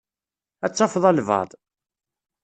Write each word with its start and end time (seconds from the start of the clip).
Ad 0.65 0.71
tafeḍ 0.73 1.03
albaɛḍ. 1.11 1.51